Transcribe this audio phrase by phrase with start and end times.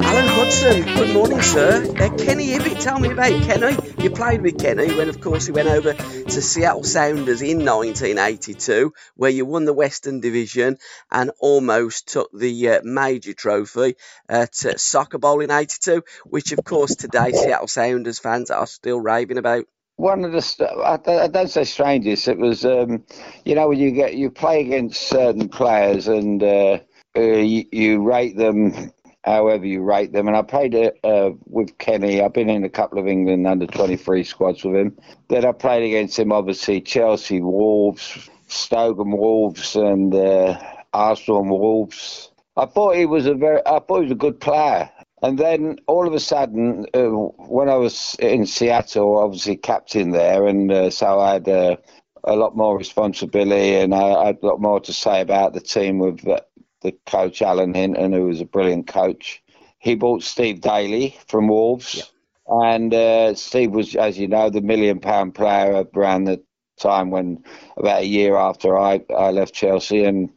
[0.00, 1.84] Alan Hudson, good morning, sir.
[1.98, 3.76] Uh, Kenny Hibbitt, tell me about Kenny.
[4.00, 8.92] You played with Kenny when, of course, he went over to Seattle Sounders in 1982,
[9.16, 10.78] where you won the Western Division
[11.10, 13.96] and almost took the uh, major trophy
[14.28, 19.00] at uh, Soccer Bowl in 82, which, of course, today Seattle Sounders fans are still
[19.00, 19.64] raving about
[19.98, 22.28] one of the I, don't say strangest.
[22.28, 23.04] It was um,
[23.44, 26.78] you know when you get you play against certain players and uh,
[27.16, 28.92] uh, you, you, rate them
[29.24, 30.28] however you rate them.
[30.28, 32.22] And I played uh, with Kenny.
[32.22, 34.96] I've been in a couple of England under 23 squads with him.
[35.28, 40.58] Then I played against him, obviously, Chelsea, Wolves, Stoke and Wolves, and uh,
[40.92, 42.30] Arsenal and Wolves.
[42.56, 44.90] I thought he was a very, I thought he was a good player.
[45.22, 50.46] And then all of a sudden, uh, when I was in Seattle, obviously captain there,
[50.46, 51.76] and uh, so I had uh,
[52.24, 55.60] a lot more responsibility and I, I, had a lot more to say about the
[55.60, 56.40] team with uh,
[56.82, 59.42] the coach Alan Hinton, who was a brilliant coach.
[59.78, 62.72] He bought Steve Daley from Wolves, yeah.
[62.72, 66.42] and uh, Steve was, as you know, the million pound player around the
[66.78, 67.42] time when
[67.76, 70.30] about a year after I, I left Chelsea, and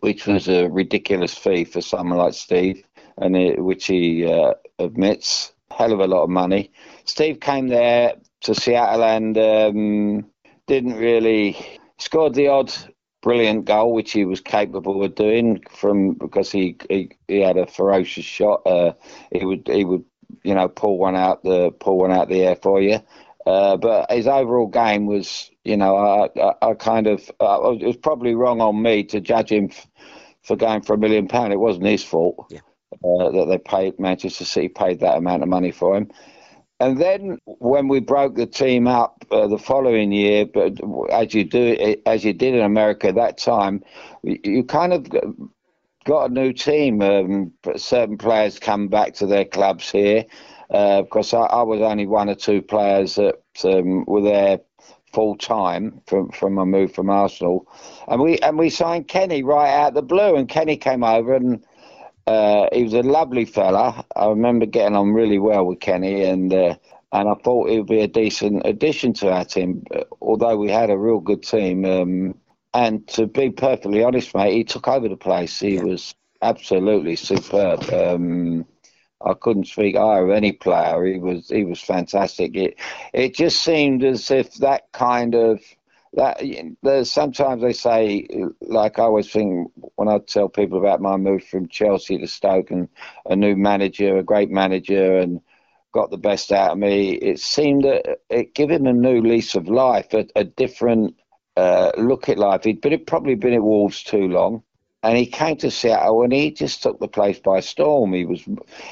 [0.00, 2.82] which was a ridiculous fee for someone like Steve,
[3.20, 6.72] and it, which he uh, admits, hell of a lot of money.
[7.04, 10.26] Steve came there to Seattle and um,
[10.66, 11.56] didn't really
[11.98, 12.72] scored the odd
[13.22, 17.66] brilliant goal, which he was capable of doing from because he he, he had a
[17.66, 18.66] ferocious shot.
[18.66, 18.92] Uh,
[19.32, 20.04] he would he would
[20.42, 22.98] you know pull one out the pull one out the air for you.
[23.46, 27.86] Uh, but his overall game was, you know, I, I, I kind of uh, it
[27.86, 29.86] was probably wrong on me to judge him f-
[30.42, 31.52] for going for a million pound.
[31.52, 32.60] It wasn't his fault yeah.
[32.92, 36.10] Uh, that they paid Manchester City paid that amount of money for him.
[36.80, 40.80] And then when we broke the team up uh, the following year, but
[41.10, 43.84] as you do as you did in America at that time,
[44.22, 45.06] you kind of
[46.04, 47.02] got a new team.
[47.02, 50.24] Um, certain players come back to their clubs here
[50.70, 54.60] uh, because I, I, was only one or two players that um, were there
[55.12, 57.66] full time from from my move from Arsenal,
[58.08, 61.62] and we and we signed Kenny right out the blue, and Kenny came over and
[62.30, 64.04] uh, he was a lovely fella.
[64.14, 66.76] I remember getting on really well with Kenny, and uh,
[67.12, 69.82] and I thought he would be a decent addition to our team.
[70.20, 72.34] Although we had a real good team, um,
[72.72, 75.58] and to be perfectly honest, mate, he took over the place.
[75.58, 75.82] He yeah.
[75.82, 77.82] was absolutely superb.
[77.92, 78.64] Um,
[79.20, 81.04] I couldn't speak higher of any player.
[81.04, 82.54] He was he was fantastic.
[82.54, 82.78] It
[83.12, 85.60] it just seemed as if that kind of
[86.14, 86.42] that
[86.82, 88.26] there's sometimes they say
[88.60, 92.70] like I always think when I tell people about my move from Chelsea to Stoke
[92.70, 92.88] and
[93.26, 95.40] a new manager, a great manager, and
[95.92, 97.12] got the best out of me.
[97.12, 101.16] It seemed that it gave him a new lease of life, a, a different
[101.56, 102.64] uh, look at life.
[102.64, 104.62] He'd been probably been at Wolves too long,
[105.02, 108.12] and he came to Seattle and he just took the place by storm.
[108.12, 108.42] He was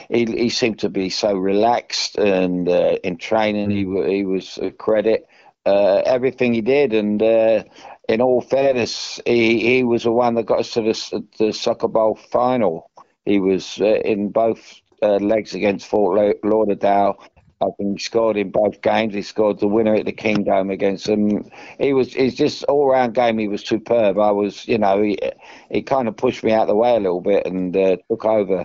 [0.09, 4.71] he, he seemed to be so relaxed and uh, in training he he was a
[4.71, 5.28] credit
[5.69, 6.93] uh, everything he did.
[6.93, 7.65] And uh,
[8.09, 11.89] in all fairness, he, he was the one that got us to the, the Soccer
[11.89, 12.91] Bowl final.
[13.25, 17.19] He was uh, in both uh, legs against Fort Lauderdale.
[17.61, 19.15] I think he scored in both games.
[19.15, 21.51] He scored the winner at the Kingdome against them.
[21.79, 23.37] He was he's just all round game.
[23.39, 24.17] He was superb.
[24.19, 25.19] I was, you know, he
[25.71, 28.65] he kind of pushed me out the way a little bit and uh, took over,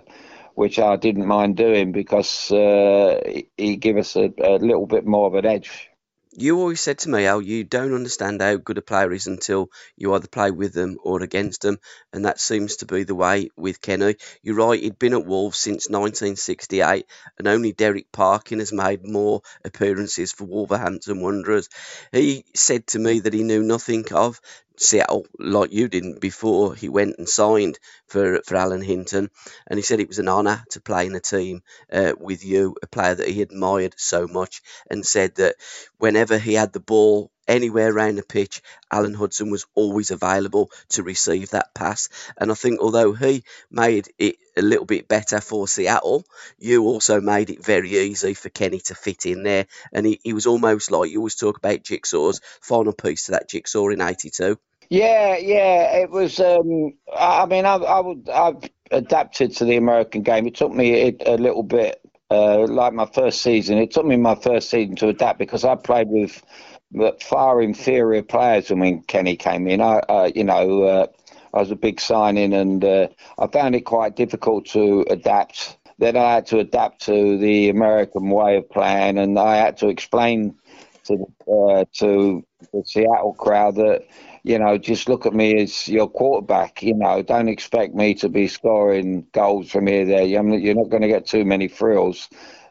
[0.53, 3.19] which I didn't mind doing because uh,
[3.58, 5.90] he gave us a, a little bit more of an edge
[6.36, 9.69] you always said to me how you don't understand how good a player is until
[9.96, 11.78] you either play with them or against them,
[12.12, 14.16] and that seems to be the way with Kenny.
[14.42, 17.06] You're right, he'd been at Wolves since 1968,
[17.38, 21.69] and only Derek Parkin has made more appearances for Wolverhampton Wanderers.
[22.12, 24.42] He said to me that he knew nothing of
[24.78, 29.30] Seattle like you didn't before he went and signed for for Alan Hinton,
[29.68, 32.75] and he said it was an honour to play in a team uh, with you,
[32.84, 35.56] a player that he admired so much, and said that
[35.98, 38.62] whenever he had the ball anywhere around the pitch,
[38.92, 42.10] Alan Hudson was always available to receive that pass.
[42.38, 46.25] And I think although he made it a little bit better for Seattle,
[46.60, 49.68] you also made it very easy for Kenny to fit in there.
[49.92, 53.50] And he, he was almost like you always talk about jigsaws, final piece to that
[53.50, 54.57] jigsaw in 82.
[54.90, 56.40] Yeah, yeah, it was.
[56.40, 60.45] Um, I mean, I, I would, I've adapted to the American game.
[60.45, 62.00] It took me a, little bit,
[62.30, 63.78] uh, like my first season.
[63.78, 66.44] It took me my first season to adapt because I played with
[67.22, 69.81] far inferior players than when Kenny came in.
[69.81, 71.07] I, uh, you know, uh,
[71.54, 73.07] I was a big signing, and uh,
[73.38, 75.78] I found it quite difficult to adapt.
[76.00, 79.88] Then I had to adapt to the American way of playing, and I had to
[79.90, 80.56] explain
[81.06, 84.06] to uh, to the Seattle crowd that
[84.44, 86.84] you know, just look at me as your quarterback.
[86.84, 90.24] You know, don't expect me to be scoring goals from here there.
[90.24, 90.44] You're
[90.75, 92.30] not going to get too many frills,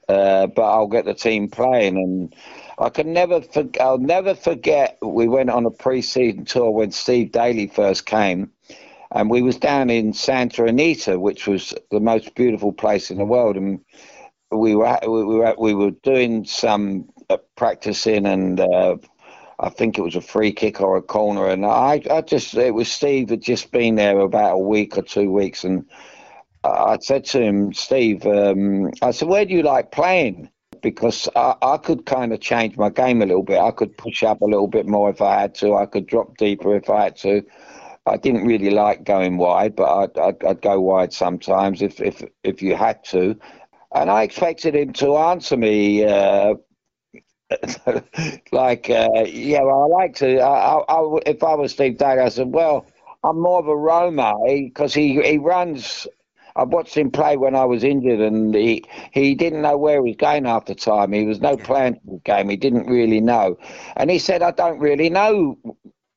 [0.08, 1.96] uh, but I'll get the team playing.
[1.96, 2.34] And
[2.82, 4.98] I can never, for, I'll never forget.
[5.00, 8.50] We went on a pre-season tour when Steve Daley first came,
[9.12, 13.24] and we was down in Santa Anita, which was the most beautiful place in the
[13.24, 13.80] world, and
[14.50, 18.96] we were we were we were doing some uh, practicing and uh,
[19.58, 22.74] I think it was a free kick or a corner, and I, I just it
[22.74, 25.86] was Steve had just been there about a week or two weeks, and
[26.64, 30.50] I said to him, Steve, um, I said, where do you like playing?
[30.82, 33.60] Because I, I could kind of change my game a little bit.
[33.60, 35.74] I could push up a little bit more if I had to.
[35.76, 37.42] I could drop deeper if I had to.
[38.06, 42.22] I didn't really like going wide, but I'd, I'd, I'd go wide sometimes if, if
[42.42, 43.36] if you had to.
[43.94, 46.54] And I expected him to answer me uh,
[48.52, 50.38] like, uh, yeah, well, I like to.
[50.40, 52.86] I, I, I, if I was Steve Daley, I said, well,
[53.24, 56.06] I'm more of a roamer because he, he runs.
[56.56, 60.10] I watched him play when I was injured, and he he didn't know where he
[60.10, 61.12] was going half the time.
[61.12, 62.48] He was no plan for the game.
[62.48, 63.58] He didn't really know,
[63.96, 65.58] and he said, "I don't really know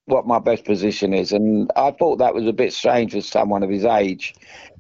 [0.05, 3.63] what my best position is." And I thought that was a bit strange for someone
[3.63, 4.35] of his age.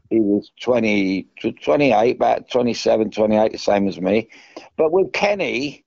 [0.09, 1.27] He was 20,
[1.63, 4.29] 28, about 27, 28, the same as me.
[4.77, 5.83] But with Kenny,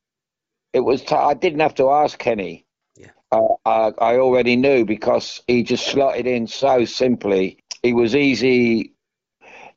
[0.72, 1.02] it was.
[1.02, 2.64] T- I didn't have to ask Kenny.
[2.96, 3.08] Yeah.
[3.30, 7.58] Uh, I, I already knew because he just slotted in so simply.
[7.82, 8.94] He was easy.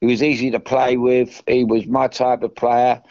[0.02, 1.42] He was easy to play with.
[1.48, 3.02] He was my type of player.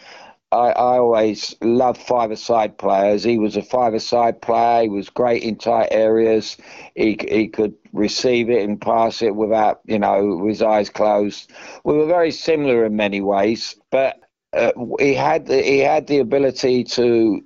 [0.52, 3.22] I, I always loved five-a-side players.
[3.22, 4.82] He was a five-a-side player.
[4.82, 6.56] He was great in tight areas.
[6.96, 11.52] He he could receive it and pass it without, you know, with his eyes closed.
[11.84, 14.18] We were very similar in many ways, but
[14.52, 17.42] uh, he had the, he had the ability to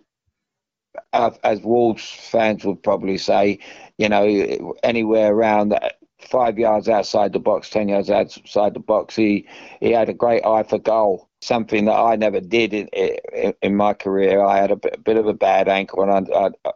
[1.12, 3.58] as Wolves fans would probably say,
[3.98, 5.78] you know, anywhere around
[6.24, 9.46] five yards outside the box, ten yards outside the box, he
[9.80, 11.28] he had a great eye for goal.
[11.40, 14.42] Something that I never did in in, in my career.
[14.42, 16.72] I had a bit, a bit, of a bad ankle, and I, I,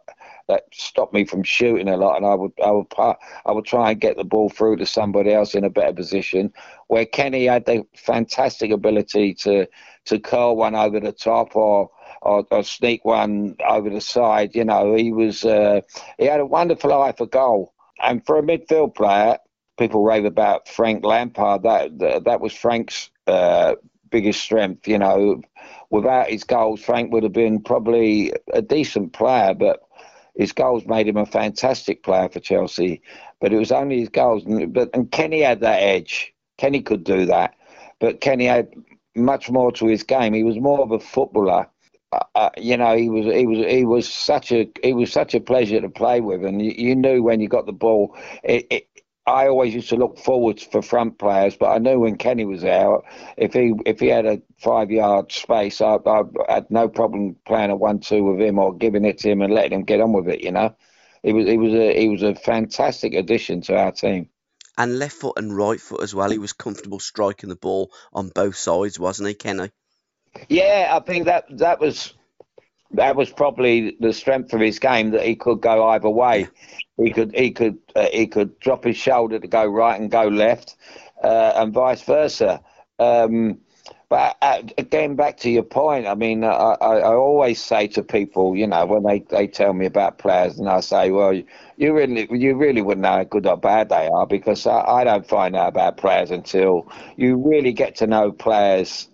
[0.47, 2.17] that stopped me from shooting a lot.
[2.17, 5.33] And I would I would I would try and get the ball through to somebody
[5.33, 6.53] else in a better position.
[6.87, 9.67] Where Kenny had the fantastic ability to
[10.05, 11.89] to curl one over the top or
[12.21, 14.55] or, or sneak one over the side.
[14.55, 15.81] You know, he was uh,
[16.17, 19.37] he had a wonderful eye for goal, and for a midfield player,
[19.77, 21.63] people rave about Frank Lampard.
[21.63, 23.75] That that, was Frank's uh,
[24.09, 24.87] biggest strength.
[24.87, 25.41] You know,
[25.89, 29.81] without his goals, Frank would have been probably a decent player, but
[30.35, 33.01] his goals made him a fantastic player for Chelsea.
[33.41, 34.43] But it was only his goals.
[34.45, 36.33] But and Kenny had that edge.
[36.57, 37.55] Kenny could do that,
[37.99, 38.73] but Kenny had
[39.15, 40.33] much more to his game.
[40.33, 41.67] He was more of a footballer
[42.11, 45.39] uh, you know, he was he was he was such a he was such a
[45.39, 48.17] pleasure to play with, and you, you knew when you got the ball.
[48.43, 48.87] It, it,
[49.27, 52.65] I always used to look forwards for front players, but I knew when Kenny was
[52.65, 53.05] out,
[53.37, 57.69] if he if he had a five yard space, I, I had no problem playing
[57.69, 60.13] a one two with him or giving it to him and letting him get on
[60.13, 60.41] with it.
[60.41, 60.75] You know,
[61.21, 64.29] he was he was a he was a fantastic addition to our team.
[64.79, 66.31] And left foot and right foot as well.
[66.31, 69.69] He was comfortable striking the ball on both sides, wasn't he, Kenny?
[70.47, 72.13] Yeah, I think that that was
[72.91, 76.47] that was probably the strength of his game that he could go either way.
[76.97, 80.27] He could he could uh, he could drop his shoulder to go right and go
[80.27, 80.75] left,
[81.23, 82.61] uh, and vice versa.
[82.99, 83.59] Um,
[84.09, 88.55] but uh, again, back to your point, I mean, I, I, always say to people,
[88.55, 91.39] you know, when they, they tell me about players, and I say, well,
[91.77, 95.03] you really you really wouldn't know how good or bad they are because I, I
[95.03, 99.08] don't find out about players until you really get to know players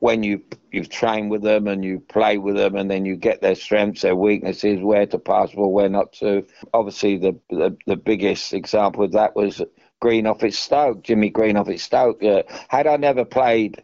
[0.00, 0.42] when you
[0.72, 4.02] you've trained with them and you play with them and then you get their strengths,
[4.02, 6.44] their weaknesses, where to pass well, where not to.
[6.74, 9.62] Obviously, the the, the biggest example of that was
[10.02, 12.22] Greenhoff at Stoke, Jimmy Greenhoff at Stoke.
[12.22, 13.82] Uh, had I never played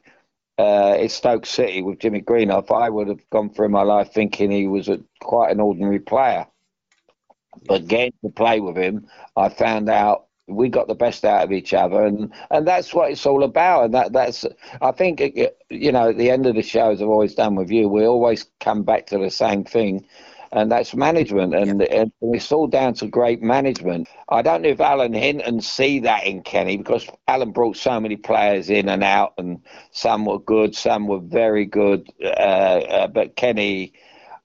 [0.59, 4.51] uh, at Stoke City with Jimmy Greenhoff, I would have gone through my life thinking
[4.51, 6.47] he was a, quite an ordinary player.
[7.67, 9.07] But getting to play with him,
[9.37, 13.11] I found out we got the best out of each other, and and that's what
[13.11, 13.87] it's all about.
[13.87, 14.47] And that that's
[14.81, 15.21] I think
[15.71, 18.07] you know at the end of the show, as I've always done with you, we
[18.07, 20.07] always come back to the same thing.
[20.53, 22.03] And that's management, and, yeah.
[22.03, 24.09] and it's all down to great management.
[24.29, 28.17] I don't know if Alan Hinton see that in Kenny because Alan brought so many
[28.17, 29.61] players in and out, and
[29.91, 32.09] some were good, some were very good.
[32.23, 33.93] Uh, uh, but Kenny,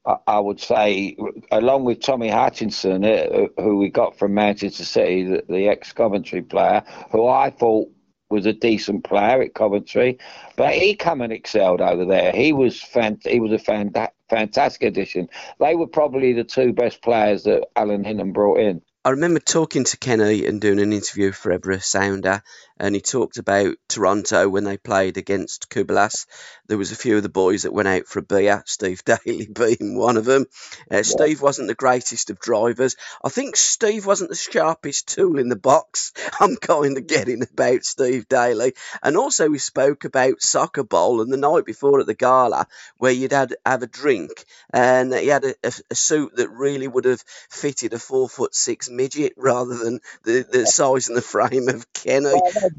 [0.05, 1.15] I would say,
[1.51, 6.41] along with Tommy Hutchinson, uh, who we got from Manchester City, the, the ex Coventry
[6.41, 7.87] player, who I thought
[8.29, 10.17] was a decent player at Coventry,
[10.55, 12.31] but he come and excelled over there.
[12.31, 15.29] He was fant- he was a fant- fantastic addition.
[15.59, 18.81] They were probably the two best players that Alan Hinton brought in.
[19.03, 22.43] I remember talking to Kenny and doing an interview for Ebra Sounder,
[22.77, 26.27] and he talked about Toronto when they played against Cubillas.
[26.67, 29.47] There was a few of the boys that went out for a beer, Steve Daley
[29.47, 30.45] being one of them.
[30.91, 31.01] Uh, yeah.
[31.01, 32.95] Steve wasn't the greatest of drivers.
[33.23, 36.13] I think Steve wasn't the sharpest tool in the box.
[36.39, 38.73] I'm kind of getting about Steve Daley.
[39.01, 42.67] And also we spoke about Soccer Bowl and the night before at the gala
[42.97, 46.87] where you'd had have a drink and he had a, a, a suit that really
[46.87, 51.21] would have fitted a four foot six midget rather than the, the size and the
[51.21, 52.25] frame of Kenny.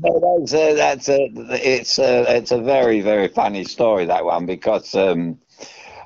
[0.00, 4.47] Well, that's, a, that's a, it's a, it's a very very funny story that one
[4.47, 5.38] because um,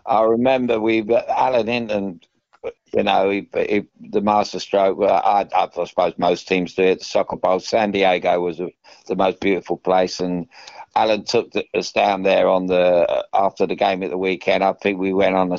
[0.06, 2.20] I remember we Alan Hinton,
[2.94, 4.98] you know, he, he, the master stroke.
[5.02, 7.00] I, I, suppose most teams do it.
[7.00, 7.60] The soccer bowl.
[7.60, 8.70] San Diego was a,
[9.06, 10.46] the most beautiful place, and
[10.94, 14.62] Alan took us down there on the after the game at the weekend.
[14.62, 15.58] I think we went on a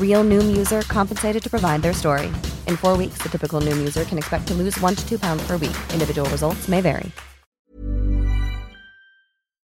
[0.00, 2.26] Real Noom user compensated to provide their story.
[2.66, 5.46] In four weeks, the typical Noom user can expect to lose one to two pounds
[5.46, 5.76] per week.
[5.92, 7.12] Individual results may vary.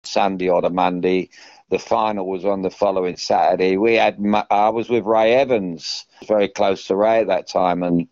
[0.03, 1.29] Sunday or the Monday.
[1.69, 3.77] The final was on the following Saturday.
[3.77, 4.17] We had
[4.51, 8.07] I was with Ray Evans, very close to Ray at that time, and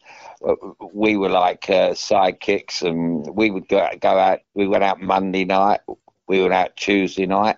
[0.47, 0.55] uh,
[0.93, 4.39] we were like uh, sidekicks, and we would go go out.
[4.55, 5.81] We went out Monday night.
[6.27, 7.57] We went out Tuesday night.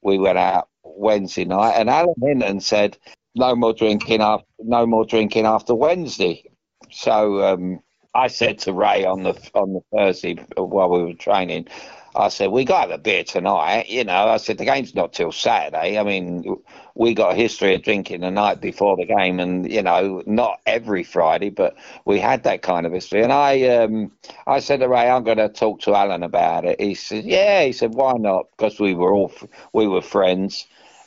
[0.00, 2.96] We went out Wednesday night, and Alan Hinton said,
[3.36, 6.44] "No more drinking after no more drinking after Wednesday."
[6.90, 7.80] So um,
[8.14, 11.68] I said to Ray on the on the Thursday while we were training,
[12.16, 13.90] I said, we got to have a beer tonight.
[13.90, 15.98] You know, I said, the game's not till Saturday.
[15.98, 16.56] I mean,
[16.94, 20.60] we got a history of drinking the night before the game and, you know, not
[20.66, 21.76] every Friday, but
[22.06, 23.22] we had that kind of history.
[23.22, 24.12] And I um,
[24.46, 26.80] I said to Ray, I'm going to talk to Alan about it.
[26.80, 27.64] He said, yeah.
[27.64, 28.46] He said, why not?
[28.56, 29.32] Because we were all,
[29.74, 30.66] we were friends.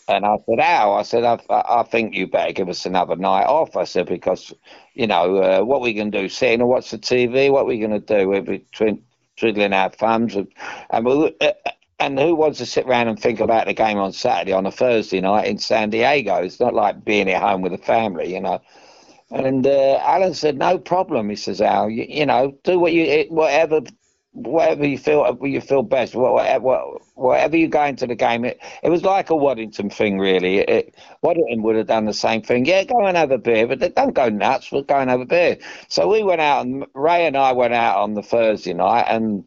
[0.09, 3.45] And I said, "How?" I said, I, I, think you better give us another night
[3.45, 4.51] off." I said, "Because,
[4.95, 7.51] you know, uh, what we can do, sitting and watch the TV.
[7.51, 8.27] What we going to do?
[8.27, 9.03] We're between
[9.37, 10.35] twiddling our thumbs.
[10.35, 10.47] And,
[10.89, 11.51] and, we, uh,
[11.99, 14.71] and who wants to sit around and think about the game on Saturday on a
[14.71, 16.37] Thursday night in San Diego?
[16.37, 18.59] It's not like being at home with the family, you know.
[19.29, 23.27] And uh, Alan said, "No problem." He says, "Al, you, you know, do what you
[23.29, 23.81] whatever."
[24.43, 26.15] Whatever you feel, you feel best.
[26.15, 26.81] Whatever,
[27.15, 30.59] whatever you go into the game, it, it was like a Waddington thing, really.
[30.59, 32.65] It, Waddington would have done the same thing.
[32.65, 34.71] Yeah, go and have a beer, but don't go nuts.
[34.71, 35.57] We'll go and have a beer.
[35.89, 39.45] So we went out, and Ray and I went out on the Thursday night, and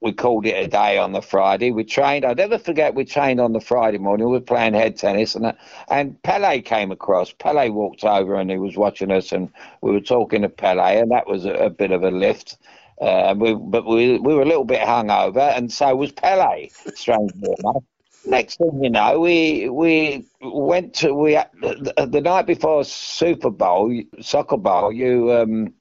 [0.00, 1.72] we called it a day on the Friday.
[1.72, 2.24] We trained.
[2.24, 2.94] I'll never forget.
[2.94, 4.26] We trained on the Friday morning.
[4.26, 5.52] We were playing head tennis, and
[5.88, 7.32] and Pele came across.
[7.32, 11.10] Pele walked over, and he was watching us, and we were talking to Pele, and
[11.10, 12.58] that was a, a bit of a lift.
[13.00, 16.68] Uh, we, but we we were a little bit hungover, and so was Pele.
[16.94, 17.82] Strangely enough.
[18.24, 24.02] Next thing you know, we we went to we the, the night before Super Bowl,
[24.20, 24.92] Soccer Bowl.
[24.92, 25.74] You um,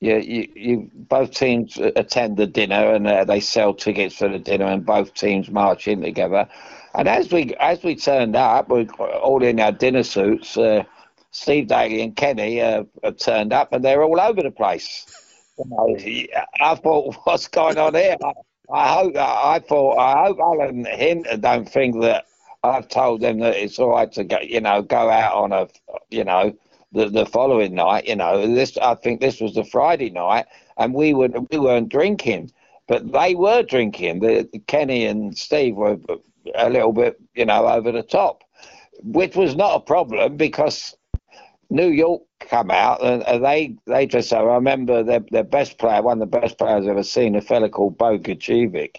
[0.00, 4.38] you, you, you both teams attend the dinner and uh, they sell tickets for the
[4.38, 6.48] dinner, and both teams march in together.
[6.94, 10.56] And as we as we turned up, we all in our dinner suits.
[10.56, 10.84] Uh,
[11.30, 12.84] Steve Daley and Kenny uh,
[13.18, 15.06] turned up, and they're all over the place.
[15.64, 15.96] Know,
[16.60, 18.16] I thought, what's going on here?
[18.72, 19.16] I hope.
[19.16, 19.96] I thought.
[19.98, 22.26] I hope Alan Hinton don't think that
[22.62, 24.38] I've told them that it's all right to go.
[24.40, 25.68] You know, go out on a.
[26.10, 26.52] You know,
[26.92, 28.06] the the following night.
[28.06, 28.76] You know, this.
[28.78, 30.46] I think this was the Friday night,
[30.76, 32.50] and we were we weren't drinking,
[32.88, 34.20] but they were drinking.
[34.20, 35.98] The, Kenny and Steve were
[36.54, 38.44] a little bit, you know, over the top,
[39.02, 40.96] which was not a problem because
[41.70, 46.20] New York come out and, they they just I remember their their best player, one
[46.22, 47.98] of the best players I've ever seen, a fella called.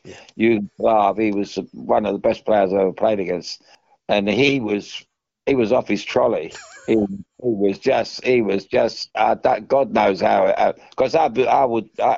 [0.04, 0.16] Yeah.
[0.36, 0.70] You
[1.18, 3.62] he was one of the best players I ever played against,
[4.10, 5.06] and he was
[5.46, 6.54] he was off his trolley.
[6.88, 6.98] he, he
[7.42, 11.90] was just he was just uh, that God knows how because uh, I I would
[12.00, 12.18] I,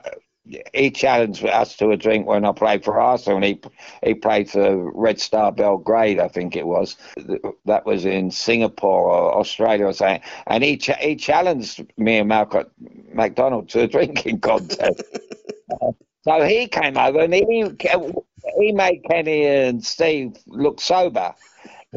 [0.73, 3.61] he challenged us to a drink when I played for Arsenal, and he
[4.03, 6.97] he played for Red Star Belgrade, I think it was.
[7.65, 10.21] That was in Singapore or Australia or something.
[10.47, 12.65] And he ch- he challenged me and Malcolm
[13.13, 15.03] McDonald to a drinking contest.
[16.23, 17.65] so he came over and he
[18.59, 21.33] he made Kenny and Steve look sober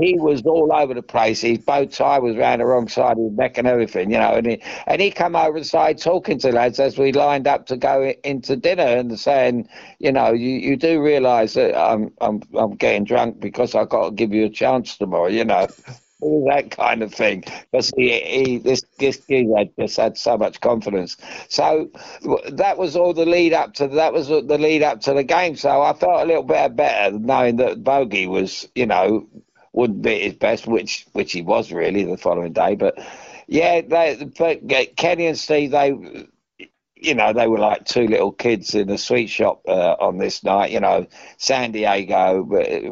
[0.01, 1.43] he was all over the place.
[1.43, 4.35] His bow tie was round the wrong side of his neck and everything, you know.
[4.35, 7.67] And he and he come over and started talking to lads as we lined up
[7.67, 9.69] to go into dinner and saying,
[9.99, 14.07] you know, you, you do realise that I'm I'm I'm getting drunk because I've got
[14.07, 15.67] to give you a chance tomorrow, you know.
[16.23, 17.43] all that kind of thing.
[17.71, 21.17] Because he, he, this this geezer just had so much confidence.
[21.49, 21.91] So
[22.53, 25.57] that was all the lead up to that was the lead up to the game.
[25.57, 29.27] So I felt a little bit better knowing that Bogey was, you know,
[29.73, 32.75] wouldn't be his best, which which he was really the following day.
[32.75, 32.99] But
[33.47, 36.27] yeah, they, but Kenny and Steve, they
[37.03, 40.45] you know, they were like two little kids in a sweet shop uh, on this
[40.45, 40.71] night.
[40.71, 42.49] You know, San Diego,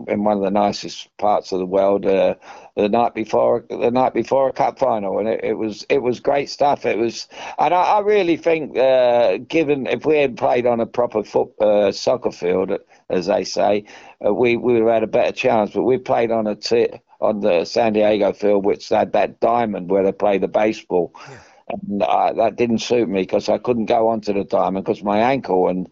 [0.08, 2.04] in one of the nicest parts of the world.
[2.04, 2.34] Uh,
[2.76, 6.18] the night before, the night before a cup final, and it, it was it was
[6.18, 6.86] great stuff.
[6.86, 10.86] It was, and I, I really think, uh, given if we had played on a
[10.86, 12.72] proper foot uh, soccer field,
[13.10, 13.84] as they say,
[14.24, 15.70] uh, we we would have had a better chance.
[15.72, 16.88] But we played on a t-
[17.20, 21.14] on the San Diego field, which had that diamond where they play the baseball.
[21.28, 21.38] Yeah.
[21.68, 25.18] And uh, that didn't suit me because I couldn't go onto the diamond because my
[25.20, 25.88] ankle and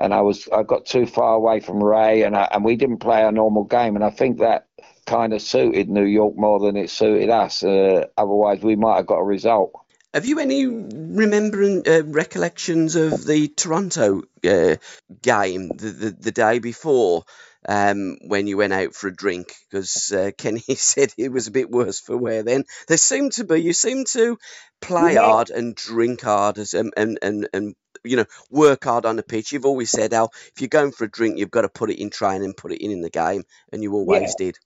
[0.00, 2.98] and I was I got too far away from Ray and I, and we didn't
[2.98, 4.66] play a normal game and I think that
[5.06, 7.62] kind of suited New York more than it suited us.
[7.64, 9.72] Uh, otherwise, we might have got a result.
[10.14, 14.76] Have you any remembering uh, recollections of the Toronto uh,
[15.22, 17.24] game the, the, the day before
[17.66, 19.54] um, when you went out for a drink?
[19.70, 22.42] Because uh, Kenny said it was a bit worse for wear.
[22.42, 24.38] Then there seemed to be you seem to
[24.82, 25.24] play yeah.
[25.24, 29.22] hard and drink hard as, and, and and and you know work hard on the
[29.22, 29.52] pitch.
[29.52, 31.98] You've always said, Al, if you're going for a drink, you've got to put it
[31.98, 34.46] in training, put it in in the game, and you always yeah.
[34.46, 34.58] did.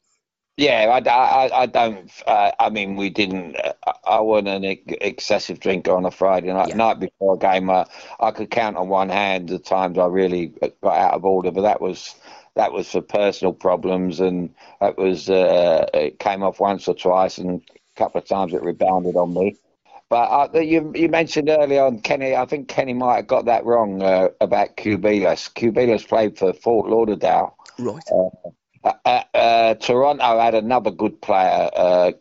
[0.56, 2.10] Yeah, I, I, I don't.
[2.26, 3.56] Uh, I mean, we didn't.
[3.56, 3.74] Uh,
[4.06, 6.68] I wasn't an excessive drinker on a Friday night.
[6.68, 6.76] Yeah.
[6.76, 7.84] Night before a game, uh,
[8.20, 11.50] I could count on one hand the times I really got out of order.
[11.50, 12.14] But that was
[12.54, 17.36] that was for personal problems, and that was uh, it came off once or twice,
[17.36, 19.56] and a couple of times it rebounded on me.
[20.08, 22.34] But uh, you you mentioned earlier on Kenny.
[22.34, 25.52] I think Kenny might have got that wrong uh, about Cubillas.
[25.52, 27.54] Cubillas played for Fort Lauderdale.
[27.78, 28.02] Right.
[28.86, 32.12] Uh, uh, uh, Toronto had another good player, uh,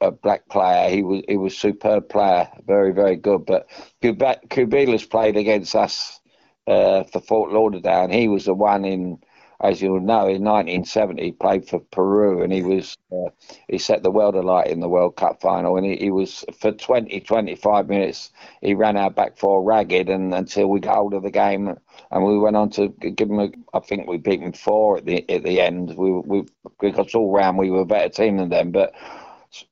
[0.00, 0.90] a black player.
[0.90, 3.46] He was he was superb player, very very good.
[3.46, 3.68] But
[4.02, 6.20] Cubillas played against us
[6.66, 9.18] for Fort Lauderdale, and he was the one in
[9.64, 13.30] as you'll know, in 1970 he played for Peru and he was uh,
[13.68, 16.72] he set the world alight in the World Cup final and he, he, was for
[16.72, 21.22] 20 25 minutes he ran our back four ragged and until we got hold of
[21.22, 21.74] the game
[22.10, 25.06] and we went on to give him a, I think we beat him four at
[25.06, 25.96] the at the end.
[25.96, 26.44] We we
[26.80, 28.94] because all round we were a better team than them but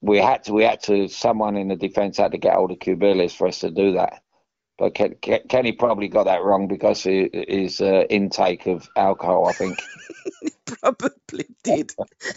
[0.01, 2.79] we had to we had to someone in the defence had to get hold of
[2.79, 4.22] Cubillas for us to do that
[4.83, 4.95] but
[5.49, 9.81] Kenny probably got that wrong because his uh, intake of alcohol, I think.
[10.67, 11.93] probably did.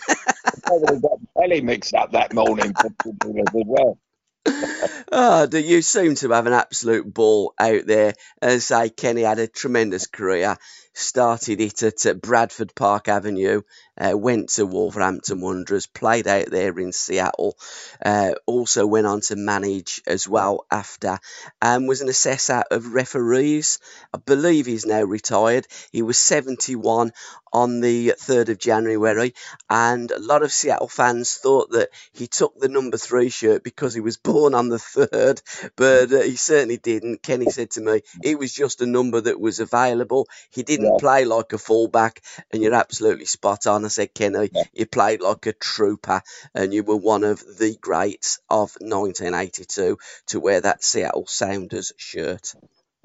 [0.64, 3.98] probably got belly mixed up that morning as well.
[5.12, 8.14] oh, do you seem to have an absolute ball out there?
[8.44, 10.56] As I say, Kenny had a tremendous career
[10.96, 13.62] started it at, at Bradford Park Avenue,
[13.98, 17.58] uh, went to Wolverhampton Wanderers, played out there in Seattle,
[18.04, 21.20] uh, also went on to manage as well after,
[21.62, 23.80] and was an assessor of referees.
[24.14, 25.68] I believe he's now retired.
[25.92, 27.12] He was 71
[27.54, 29.34] on the 3rd of January,
[29.70, 33.94] and a lot of Seattle fans thought that he took the number three shirt because
[33.94, 35.42] he was born on the 3rd,
[35.76, 37.24] but uh, he certainly didn't.
[37.24, 40.28] Kenny said to me it was just a number that was available.
[40.52, 40.98] He didn't yeah.
[41.00, 42.22] play like a fullback,
[42.52, 43.86] and you're absolutely spot on.
[43.86, 44.64] I said, Kenny, yeah.
[44.74, 46.22] you played like a trooper,
[46.54, 52.54] and you were one of the greats of 1982 to wear that Seattle Sounders shirt.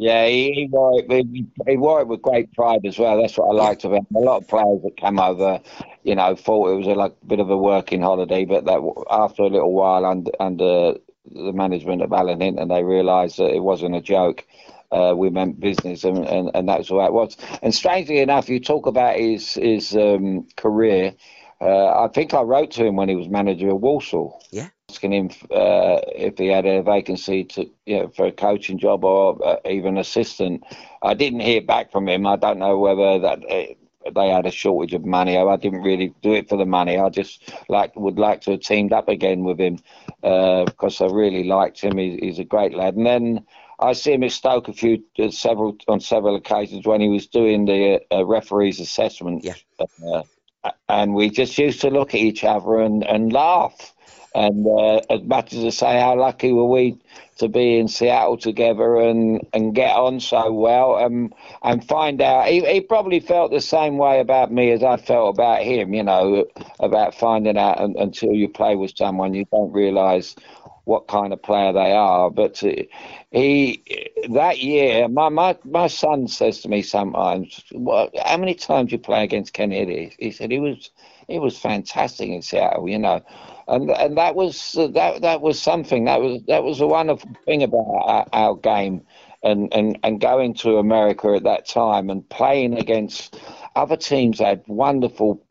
[0.01, 1.27] Yeah, he, he, wore it,
[1.67, 3.21] he, wore it with great pride as well.
[3.21, 4.07] That's what I liked about him.
[4.17, 5.61] A lot of players that came over,
[6.05, 9.43] you know, thought it was a like bit of a working holiday, but that after
[9.43, 10.95] a little while under under
[11.27, 14.47] the management of Alan Hinton, they realised that it wasn't a joke.
[14.93, 17.37] Uh, we meant business, and, and, and that's what it was.
[17.63, 21.15] And strangely enough, you talk about his his um, career.
[21.61, 24.43] Uh, I think I wrote to him when he was manager of Walsall.
[24.51, 28.79] Yeah asking him uh, if he had a vacancy to you know, for a coaching
[28.79, 30.65] job or uh, even assistant.
[31.03, 32.27] I didn't hear back from him.
[32.27, 35.37] I don't know whether that uh, they had a shortage of money.
[35.39, 36.99] I didn't really do it for the money.
[36.99, 39.79] I just like would like to have teamed up again with him
[40.25, 41.97] uh, because I really liked him.
[41.97, 42.97] He's, he's, a great lad.
[42.97, 43.47] And then
[43.81, 47.27] I see him at Stoke a few uh, several on several occasions when he was
[47.27, 49.45] doing the uh, referee's assessment.
[49.45, 49.55] Yeah.
[50.89, 53.95] and we just used to look at each other and, and laugh
[54.35, 56.97] and uh, as much as to say how lucky were we
[57.39, 62.47] to be in Seattle together and, and get on so well and and find out
[62.47, 66.05] he, he probably felt the same way about me as I felt about him, you
[66.05, 66.47] know,
[66.79, 70.37] about finding out until you play with someone you don't realise
[70.85, 72.31] what kind of player they are.
[72.31, 72.73] But uh,
[73.31, 73.83] he
[74.31, 78.99] that year, my, my my son says to me sometimes, well, "How many times you
[78.99, 80.91] play against Kenny?" He said he was
[81.29, 83.23] he was fantastic in Seattle, you know
[83.71, 87.63] and and that was that that was something that was that was a wonderful thing
[87.63, 89.03] about our, our game,
[89.45, 93.39] and, and and going to America at that time and playing against
[93.77, 95.45] other teams had wonderful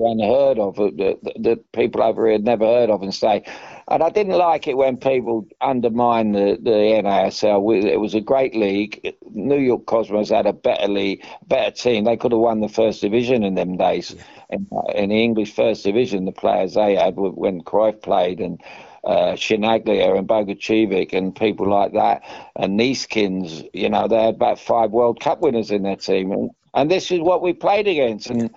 [0.00, 3.44] unheard of that, that people over here had never heard of and say
[3.88, 7.84] and I didn't like it when people undermine the, the NASL.
[7.84, 9.14] It was a great league.
[9.30, 12.04] New York Cosmos had a better league, better team.
[12.04, 14.14] They could have won the first division in them days.
[14.16, 18.60] Yeah in, in the English First Division, the players they had when Cruyff played and
[19.04, 22.22] uh, Chinaglia and Bogicevic and people like that,
[22.56, 26.32] and Neeskens, you know, they had about five World Cup winners in their team.
[26.32, 28.30] And, and this is what we played against.
[28.30, 28.50] And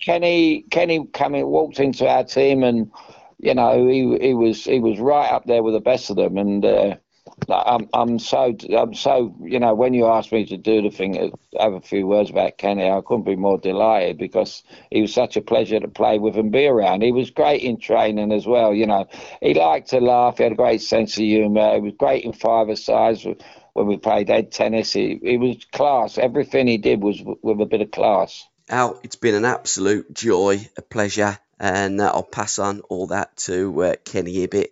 [0.00, 2.90] Kenny, Kenny coming, walked into our team and,
[3.38, 6.36] you know, he, he was he was right up there with the best of them.
[6.36, 6.96] And, uh,
[7.48, 11.18] I'm, I'm so, I'm so, you know, when you asked me to do the thing,
[11.18, 15.12] uh, have a few words about Kenny, I couldn't be more delighted because he was
[15.12, 17.02] such a pleasure to play with and be around.
[17.02, 19.06] He was great in training as well, you know.
[19.40, 22.32] He liked to laugh, he had a great sense of humour, he was great in
[22.32, 23.26] five-a-sides
[23.72, 24.92] when we played head tennis.
[24.92, 26.18] He, he was class.
[26.18, 28.46] Everything he did was with a bit of class.
[28.68, 33.36] Al, it's been an absolute joy, a pleasure, and uh, I'll pass on all that
[33.38, 34.70] to uh, Kenny Hibbitt.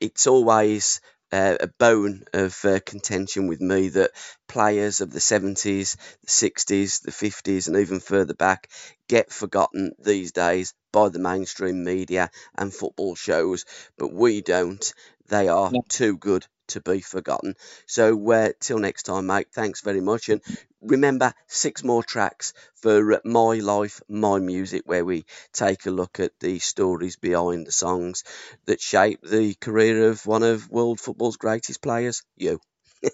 [0.00, 4.12] It's always uh, a bone of uh, contention with me that
[4.46, 8.70] players of the 70s, the 60s, the 50s, and even further back
[9.08, 13.64] get forgotten these days by the mainstream media and football shows,
[13.98, 14.92] but we don't.
[15.28, 17.54] They are too good to be forgotten.
[17.86, 20.28] So, uh, till next time, mate, thanks very much.
[20.28, 20.40] And
[20.80, 26.20] remember, six more tracks for uh, My Life, My Music, where we take a look
[26.20, 28.24] at the stories behind the songs
[28.66, 32.60] that shape the career of one of world football's greatest players, you.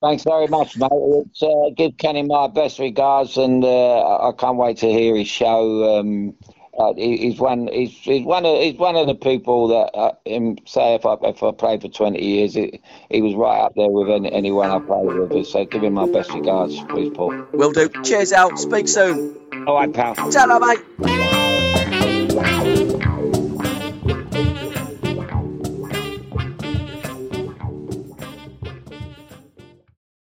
[0.00, 0.90] Thanks very much, mate.
[0.92, 5.26] It's, uh, give Kenny my best regards, and uh, I can't wait to hear his
[5.26, 5.98] show.
[5.98, 6.34] Um,
[6.78, 7.68] uh, he's one.
[7.68, 11.14] He's, he's one of he's one of the people that uh, him say if I
[11.22, 14.70] if I played for twenty years, he, he was right up there with any, anyone
[14.70, 15.46] I played with.
[15.46, 17.46] So give him my best regards, please, Paul.
[17.52, 17.88] Will do.
[18.04, 18.58] Cheers, out.
[18.58, 19.36] Speak soon.
[19.66, 20.14] All right, pal.
[20.14, 20.78] Ta-ra, mate.